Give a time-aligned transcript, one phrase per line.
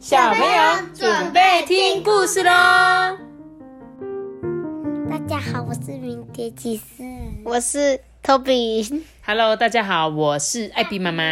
[0.00, 2.50] 小朋友准备听故事喽！
[5.10, 7.02] 大家好，我是明天骑士，
[7.44, 9.02] 我是 Toby。
[9.22, 11.22] Hello，大家好，我是艾比妈妈。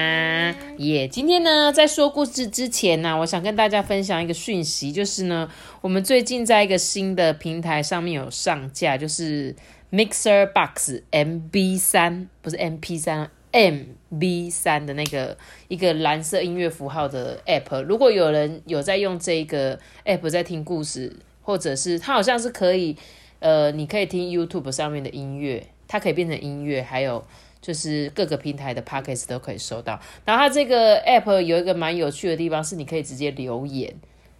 [0.76, 5.48] 耶，今天呢，在说故事之前呢，我想跟大家分享一个讯息，就是呢，
[5.80, 9.56] 我们最近在一个新的平台上面有上架，就是
[9.90, 13.30] Mixer Box MB 三，不是 MP 三。
[13.52, 13.80] M
[14.18, 15.36] B 三的那个
[15.68, 22.96] 一个蓝色音乐符号的 App，如果有人有在用这个 App 在听故事，或者是它好像是可以，
[23.40, 27.24] 呃，你可以听 YouTube 上面的音乐，它可以变成音乐，还有
[27.60, 29.98] 就是各个平台的 Podcast 都可以收到。
[30.24, 33.94] 然后它这个 App 有一个蛮有趣的地方，是你可以直接留言，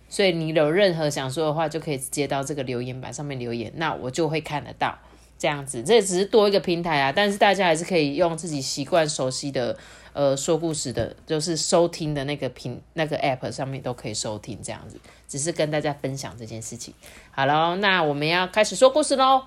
[0.09, 4.99] 所以你有任何想说的话，就可以接到这个留言板上面留言，那我就会看得到。
[5.39, 9.79] 这样子，这只是多一个平台啊，但是大家还是可以用自己习惯、熟悉的，
[10.13, 14.59] 呃，说故事的，就是收听的那个平那个 app 上面都可以收听。
[14.61, 16.93] 这样子，只是跟大家分享这件事情。
[17.31, 19.45] 好了，那我们要开始说故事喽。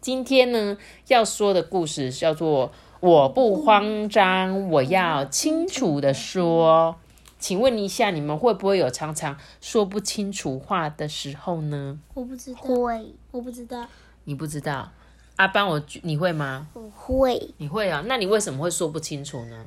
[0.00, 0.76] 今天呢，
[1.08, 6.96] 要说的故事叫做“我不慌张，我要清楚的说”。
[7.38, 11.98] 请问一下，你们会不会有常常说不清楚话的时候呢？
[12.14, 13.86] 我不知道，会，我不知道，
[14.24, 14.90] 你不知道。
[15.38, 16.66] 阿班，我你会吗？
[16.74, 17.54] 我会。
[17.58, 18.02] 你会啊？
[18.06, 19.64] 那你为什么会说不清楚呢？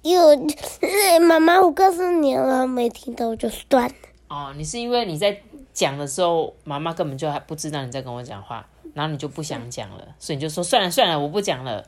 [0.00, 3.94] 因为妈妈，我告诉你了，没听到就算了。
[4.28, 5.38] 哦，你是因为你在
[5.74, 11.84] 讲的时候，妈妈根本就还不知道你在跟我讲话，然后你就不想讲了，所以你就说算了算了，我不讲了。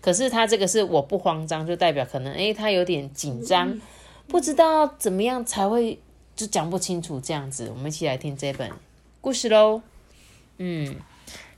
[0.00, 3.80] 可是他这个是我不慌张，就代表可能诶，他有点紧张，
[4.28, 5.98] 不知道怎么样才会
[6.36, 7.68] 就讲不清楚这样子。
[7.74, 8.70] 我们一起来听这本
[9.20, 9.82] 故事喽。
[10.58, 10.94] 嗯。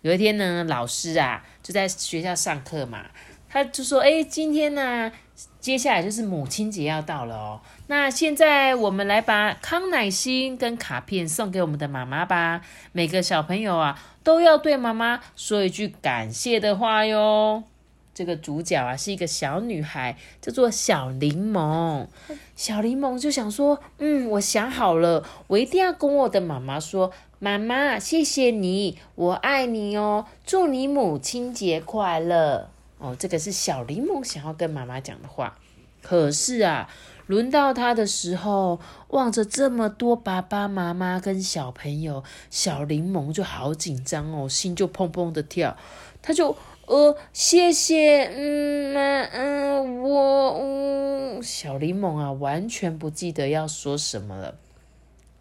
[0.04, 3.06] 有一天呢，老师啊就在学校上课嘛，
[3.48, 5.10] 他就说：“哎，今天呢，
[5.58, 7.60] 接下来就是母亲节要到了哦。
[7.86, 12.60] 那现在我们来把康乃馨跟卡片送给我们的妈妈吧。
[12.92, 17.64] 每个小朋友啊都要对妈妈说一句感谢的话哟。”
[18.12, 22.06] 这个主角啊是一个小女孩，叫做小柠檬。
[22.54, 27.10] 小柠檬就想说：“嗯，我想好了，我一定要跟我的妈妈说。”
[27.44, 30.24] 妈妈，谢谢你，我爱你哦！
[30.46, 33.14] 祝你母亲节快乐哦！
[33.18, 35.58] 这个是小柠檬想要跟妈妈讲的话。
[36.00, 36.88] 可是啊，
[37.26, 45.76] 轮到他的时候，望着这么多爸爸妈妈跟小朋友，小柠檬就好紧张哦，心就砰砰的跳。
[46.22, 46.56] 他就
[46.86, 54.54] 呃，谢谢，嗯，妈，嗯，我，嗯，小柠檬啊，完全不记得要说什么了。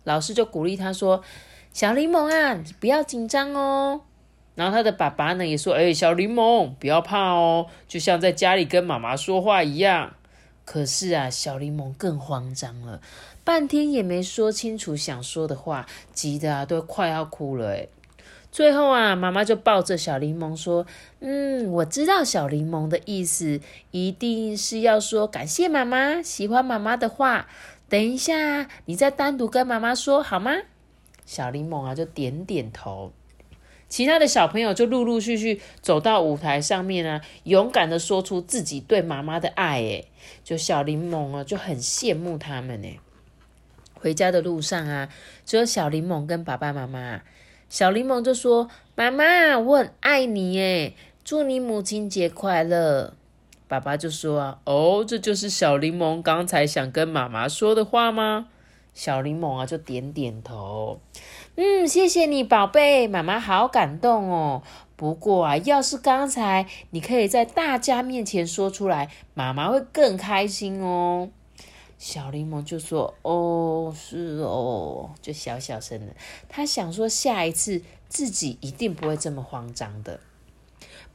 [0.04, 1.24] 老师就鼓励他说。
[1.74, 4.02] 小柠檬啊，你不要紧张哦。
[4.54, 10.14] 然后他的爸爸呢也说：“哎，小柠檬，不要怕哦，就像在家里跟妈妈说话一样。”
[10.66, 13.02] 可是啊，小柠檬更慌张了，
[13.44, 17.72] 半天也没说清楚想说的话，急得啊都快要哭了。
[17.72, 17.88] 哎，
[18.52, 20.86] 最后啊，妈妈就抱着小柠檬说
[21.22, 27.48] ：“嗯，我知道小柠檬的意思，一定是要说感谢妈妈，喜欢妈妈的话。
[27.90, 30.52] 等一下，你再单独跟妈妈说好吗？”
[31.26, 33.12] 小柠檬啊，就点点头。
[33.90, 39.80] 其他的小朋友就陆陆续续走到舞台上面啊，勇敢的说出自己对妈妈的爱。
[39.82, 40.08] 诶，
[40.44, 42.82] 就小柠檬啊，就很羡慕他们。
[42.82, 43.00] 呢。
[43.94, 45.10] 回家的路上啊，
[45.46, 47.22] 只有小柠檬跟爸爸妈妈。
[47.70, 50.60] 小柠檬就说：“妈妈，我很爱你。
[50.60, 53.14] 诶，祝你母亲节快乐。”
[53.68, 58.50] 爸爸就说：“啊，哦，这就是小柠檬刚才想跟妈妈说的话吗？”
[58.94, 61.00] 小柠檬啊，就点点头，
[61.56, 64.62] 嗯，谢谢你，宝贝，妈妈好感动哦。
[64.96, 71.30] 不过啊，要是刚才你可以在大家面前说出来，妈妈会更开心哦。
[71.98, 76.14] 小柠檬就说：“哦，是哦。”就小小声的，
[76.48, 80.20] 他想说下一次自己一定不会这么慌张的。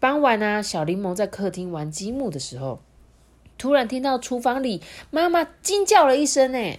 [0.00, 2.80] 傍晚啊，小柠檬在客厅玩积木的时候，
[3.56, 6.78] 突然听到厨房里妈妈惊叫了一声，呢。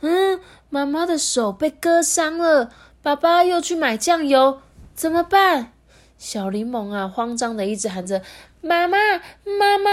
[0.00, 2.70] 嗯，妈妈的手被割伤了，
[3.02, 4.60] 爸爸又去买酱油，
[4.94, 5.72] 怎么办？
[6.18, 8.22] 小柠檬啊，慌张的一直喊着
[8.62, 8.96] ：“妈妈，
[9.44, 9.90] 妈妈，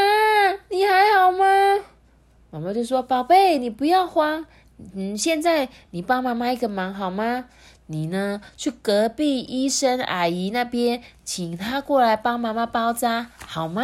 [0.69, 1.45] 你还好吗？”
[2.49, 4.45] 妈妈就说：“宝贝，你不要慌，
[4.95, 7.45] 嗯，现在你帮妈妈一个忙好吗？
[7.87, 13.83] 你呢，去隔壁医生阿姨那边，请她过来帮妈妈包扎，好吗？”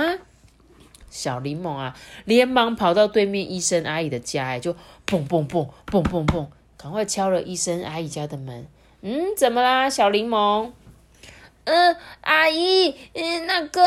[1.09, 1.95] 小柠檬啊，
[2.25, 4.73] 连忙跑到对面医生阿姨的家，哎，就
[5.05, 6.47] 砰砰砰砰砰砰，
[6.77, 8.67] 赶快敲了医生阿姨家的门。
[9.01, 10.71] 嗯，怎么啦，小柠檬？
[11.63, 13.81] 嗯，阿姨，嗯，那个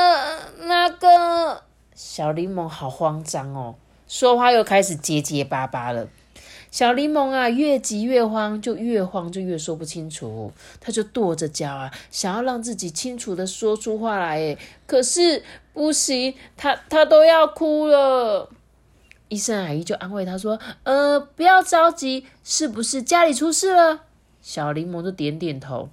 [0.61, 1.63] 那个，
[1.95, 3.75] 小柠檬好慌张哦，
[4.07, 6.09] 说话又开始结结巴巴了。
[6.73, 10.51] 小柠檬啊，越急越慌，就越慌就越说不清楚。
[10.81, 18.49] 他就跺着脚啊，想要让自己清楚的说出话来，哎，可是不行，他他都要哭了。
[19.29, 24.05] 医生阿姨就安慰他说：“呃，不要着急，是不是家里出事了？”
[24.41, 25.91] 小柠檬就点点头。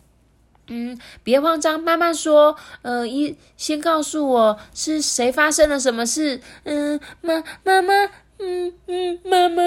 [0.68, 2.56] 嗯，别慌张，慢慢说。
[2.84, 6.42] 呃，一先告诉我是谁发生了什么事。
[6.64, 7.94] 嗯，妈妈妈，
[8.42, 9.62] 嗯嗯，妈妈，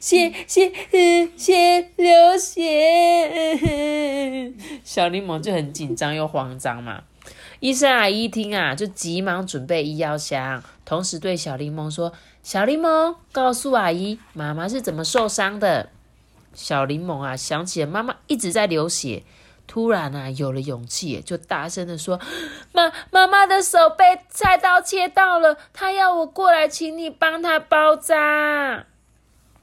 [0.00, 4.52] 血血嗯血流血。
[4.82, 7.04] 小柠檬就很紧张又慌张嘛。
[7.60, 12.12] 医生阿姨一听啊，就急忙准备医药箱，同时对小柠檬说
[12.42, 15.90] ：“小柠檬，告诉阿姨，妈妈是怎么受伤的。”
[16.54, 19.22] 小柠檬啊，想起了妈妈一直在流血。
[19.68, 22.18] 突然啊，有了勇气，就大声的说
[22.72, 28.86] ：“妈，妈妈的手被菜刀切到了，她要我过来，请你帮她包扎。”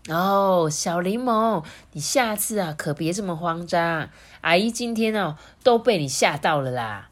[0.08, 4.08] 哦，小柠檬，你下次啊可别这么慌张，
[4.42, 7.10] 阿姨今天哦都被你吓到了啦。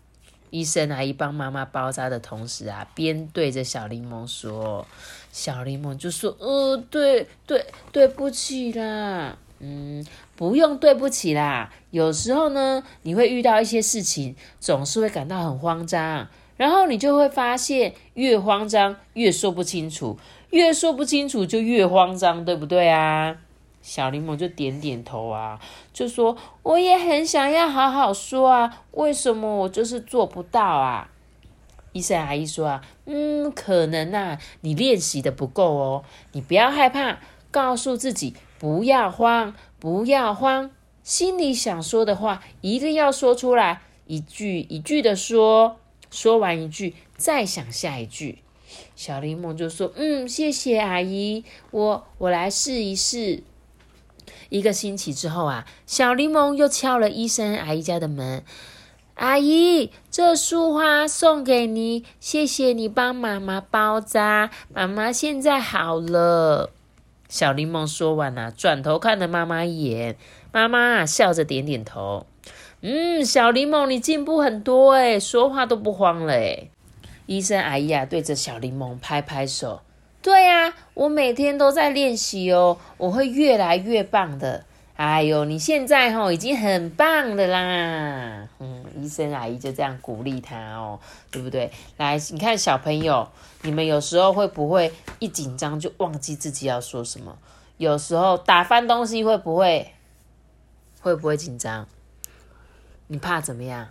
[0.51, 4.86] 医生阿姨帮妈妈包扎的同时啊，边对着小柠檬说
[5.34, 10.06] ：“小柠檬就说，呃，对对，对不起啦。”嗯，
[10.36, 11.71] 不用对不起啦。
[11.92, 16.27] 有时候呢，你会遇到一些事情，总是会感到很慌张，
[16.57, 20.18] 然后你就会发现，越慌张越说不清楚，
[20.50, 23.38] 越说不清楚就越慌张，对不对啊？
[23.81, 25.60] 小柠檬就点点头啊，
[25.94, 31.09] 就说我也很想要好好说啊，为什么我就是做不到啊？
[31.94, 37.19] 医生阿姨说啊，嗯，可能啊，你练习的不够哦，你不要害怕，
[37.51, 38.33] 告诉自己。
[38.63, 40.71] 不要慌，不要慌，
[41.04, 45.75] 心里想说的话一定要说出来，一句一句的说，
[46.10, 48.39] 说完一句再想下一句。
[48.95, 53.44] 小柠檬就说：“嗯，谢谢阿姨，我我来试一试。”
[54.48, 58.45] 一个星期之后啊，小柠檬又敲了医生阿姨家的门
[59.16, 66.71] ：“阿姨，这束花送给你，谢谢你帮妈妈包扎，妈妈现在好了。”
[67.33, 70.15] 小柠檬说完了，转头看了妈妈一眼，
[70.51, 72.27] 妈妈笑着点点头。
[72.81, 76.69] 嗯，小柠檬，你进步很多诶说话都不慌了诶
[77.25, 79.81] 医生阿姨啊，对着小柠檬拍拍手。
[80.21, 84.65] 对呀，我每天都在练习哦，我会越来越棒的。
[84.95, 88.48] 哎呦，你现在吼已经很棒的啦。
[88.60, 91.00] 嗯，医生阿姨就这样鼓励他哦，
[91.31, 91.72] 对不对？
[91.98, 93.28] 来，你看小朋友。
[93.66, 97.38] 你们有时候会不会一紧张就忘记自己要说什么？
[97.78, 99.94] 有时候打翻东西会不会？
[101.00, 101.88] 会不会紧张？
[103.07, 103.90] 你怕怎么样？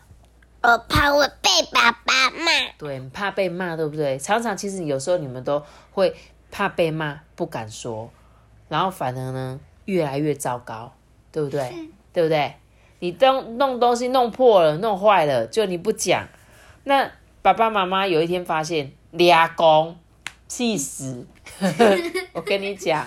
[0.62, 2.46] 我怕我被爸爸骂。
[2.78, 4.18] 对，怕被骂，对不对？
[4.18, 6.14] 常常其实有时候你们都会
[6.50, 8.10] 怕被骂，不敢说，
[8.68, 10.92] 然后反而呢越来越糟糕，
[11.30, 11.72] 对不对？
[12.12, 12.54] 对不对？
[13.00, 16.26] 你东弄东西弄破了、弄坏了，就你不讲，
[16.84, 17.10] 那
[17.42, 18.92] 爸爸妈妈有一天发现。
[19.12, 19.94] 俩公，
[20.48, 21.26] 气死！
[22.32, 23.06] 我跟你讲，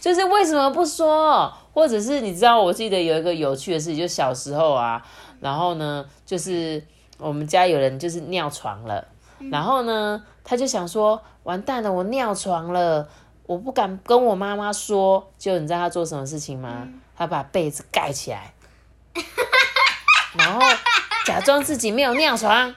[0.00, 5.06] 就是为什么不说，或者是你知道，我记得有一个有趣的事情，就小时候啊，
[5.40, 6.82] 然后呢，就是
[7.18, 9.06] 我们家有人就是尿床了，
[9.50, 13.06] 然后呢，他就想说，完蛋了，我尿床了，
[13.48, 16.86] 我不敢跟我妈妈说，就你知道他做什么事情吗？
[17.16, 18.52] 他把被子盖起来，
[20.36, 20.60] 然后
[21.24, 22.74] 假装自己没有尿床。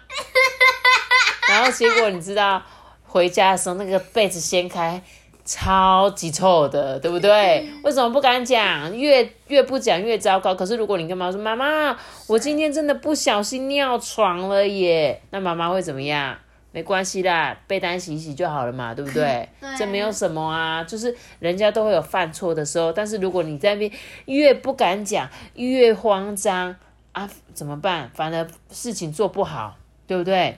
[1.49, 2.63] 然后结果你知道，
[3.05, 5.03] 回家的时候那个被子掀开，
[5.43, 7.69] 超级臭的，对不对？
[7.83, 8.95] 为什么不敢讲？
[8.95, 10.55] 越越不讲越糟糕。
[10.55, 11.97] 可是如果你跟妈妈说：“妈妈，
[12.27, 16.37] 我今天真的不小心尿床了耶！”那妈妈会怎么样？
[16.71, 19.47] 没关系啦，被单洗洗就好了嘛，对不 对？
[19.77, 22.93] 这没有什么啊，就是人家都会有犯错的时候。
[22.93, 23.91] 但是如果你在那边
[24.25, 26.75] 越不敢讲，越慌张
[27.11, 28.09] 啊，怎么办？
[28.13, 30.57] 反而事情做不好，对不对？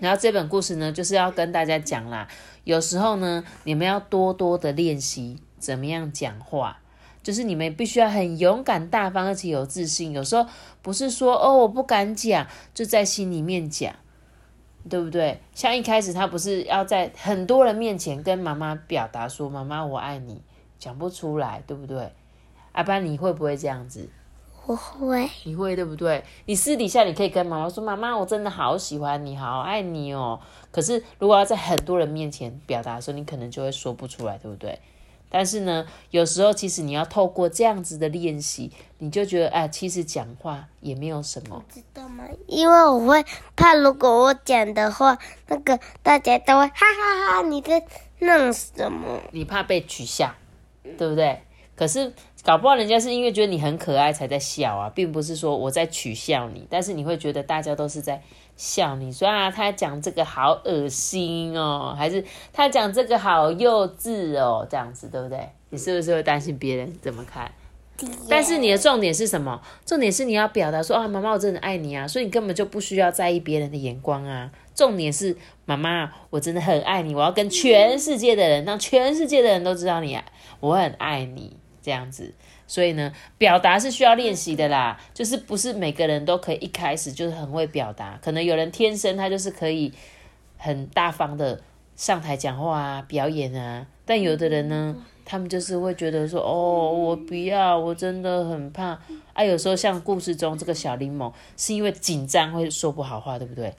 [0.00, 2.26] 然后这本故事呢，就是要跟大家讲啦。
[2.64, 6.80] 有时候呢，你们要多多的练习怎么样讲话，
[7.22, 10.12] 就是你们必须要很勇敢、大方，而且有自信。
[10.12, 10.46] 有时候
[10.82, 13.94] 不是说哦，我不敢讲，就在心里面讲，
[14.88, 15.38] 对不对？
[15.54, 20.40] 像一开始他不是要在很多人面前跟妈妈表达说“妈妈，我爱你”，
[20.78, 22.12] 讲不出来，对不对？
[22.72, 24.08] 阿班，你会不会这样子？
[24.66, 26.22] 我会，你会对不对？
[26.46, 30.38] 你私底下你可以跟妈妈说：“妈妈，我真的好喜欢你，好爱你哦。”
[30.70, 34.78] 可是如果要在很多人面前表达的时候，你可能就会说不出来，对不对？
[35.30, 42.24] 但是呢，有时候其实你要透过这样子的练习，你就觉得哎，其实讲话也没有什么，知道吗？
[42.46, 43.24] 因为我会
[43.56, 47.82] 怕，如果我讲的话，那个大家都会哈哈哈，你在
[48.18, 49.20] 弄什么？
[49.30, 50.34] 你怕被取笑。
[50.96, 51.38] 对不对？
[51.76, 58.22] 可是搞不好人家是因为觉得你很可爱才在笑啊，并不是说我在取笑你，但是你会觉得大家都是在
[58.56, 65.48] 笑你，说啊他讲这个好恶心哦，还是他讲这个好幼稚哦，这样子对不对？
[65.70, 67.50] 你是不是会担心别人怎么看？
[68.28, 69.60] 但是你的重点是什么？
[69.84, 74.50] 重点是你要表达说啊，妈妈我真的爱你啊，所以你根本就不需要在意别人的眼光啊。
[74.74, 80.18] 重点是妈妈，我真的很爱你，我要跟全世界的人，让全世界的人都知道你，
[80.60, 81.56] 我很爱你。
[81.82, 82.34] 这样子，
[82.70, 89.92] 所以呢，表达是需要练习的啦，就是不是每个人都可以一开始就是很会表达，可能有人天生他就是可以
[90.56, 91.60] 很大方的
[91.96, 98.96] 上台讲话啊、表演啊，但有的人呢，他们就是会觉得说，哦，我不要，我真的很怕
[99.32, 99.42] 啊。
[99.42, 103.74] 有时候像故事中这个小柠檬，是因为紧张会说不好话，对不对？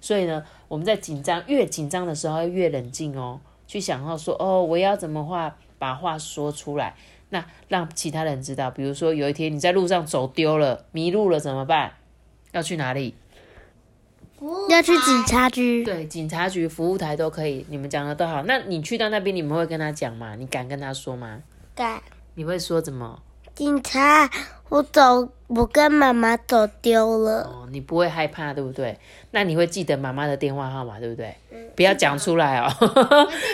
[0.00, 6.96] 所以呢，我们在紧张越紧张的时候，越冷静哦，去想到说，哦，我要怎么话把话说出来。
[7.30, 11.92] 那让其他人知道，比如说有一天你在路上走丢了、迷路了怎么办？
[12.52, 13.14] 要去哪里？
[14.68, 15.84] 要去警察局。
[15.84, 17.66] 对，警察局、服务台都可以。
[17.68, 18.42] 你们讲的都好。
[18.44, 20.36] 那你去到那边，你们会跟他讲吗？
[20.36, 21.42] 你敢跟他说吗？
[21.74, 22.00] 敢。
[22.34, 23.20] 你会说怎么？
[23.58, 24.30] 警察，
[24.68, 27.42] 我走，我跟妈妈走丢了。
[27.42, 28.96] 哦，你不会害怕，对不对？
[29.32, 31.36] 那你会记得妈妈的电话号码，对不对？
[31.74, 32.72] 不要讲出来哦。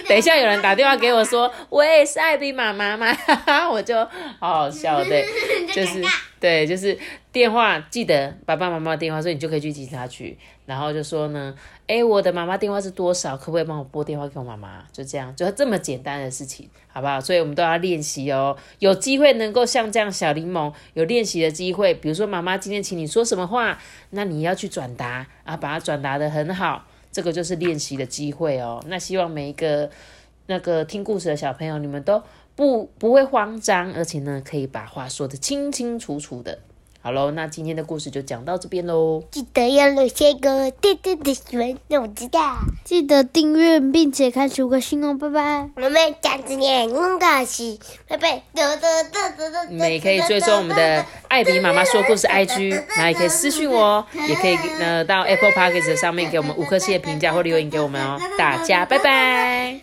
[0.06, 3.16] 等一下有人打电话给我说，喂，是艾比妈妈吗？
[3.72, 3.96] 我就
[4.38, 5.26] 好好笑，对，
[5.72, 6.04] 就是
[6.38, 6.98] 对，就是
[7.34, 11.52] 电话记得爸爸妈妈电话，所以你就可以去警察局，然后就说呢。
[11.86, 13.36] 哎，我的妈妈电话是多少？
[13.36, 14.84] 可不可以帮我拨电话给我妈妈？
[14.90, 17.20] 就这样，就这么简单的事情，好不好？
[17.20, 18.56] 所以我们都要练习哦。
[18.78, 23.78] 有机会能够像这样小柠檬有练习的机会，比如说妈妈今天请你说什么话，
[24.10, 28.82] 那你要去转达啊，把它转达的很好，这个就是练习的机会哦。
[28.86, 29.90] 那希望每一个
[30.46, 32.22] 那个听故事的小朋友，你们都
[32.56, 36.60] 不不会慌张，而且呢，可以把话说的清清楚楚的。
[37.04, 39.22] 好喽，那今天的故事就讲到这边喽。
[39.30, 42.56] 记得要留下一个点点的喜欢，让我知道。
[42.82, 45.68] 记得订阅并且开五颗星哦，拜拜。
[45.76, 48.40] 我们讲今年很高兴，拜拜。
[49.68, 58.18] 你们也可以追踪我们的艾比妈妈说故事 IG，那也可以私信我，也可以呃到 Apple Podcast 上面给我们五颗星的评价或留言给我们哦。
[58.38, 59.78] 大家拜拜。